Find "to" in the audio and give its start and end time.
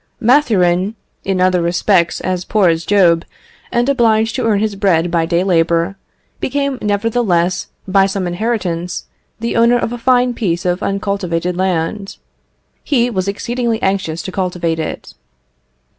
4.35-4.45, 14.23-14.31